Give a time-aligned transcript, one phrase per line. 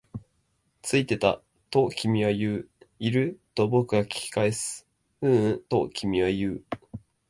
[0.81, 2.69] ついてた、と君は言う。
[2.97, 3.39] いる？
[3.53, 4.87] と僕は聞き返す。
[5.21, 6.63] ううん、と君は言う。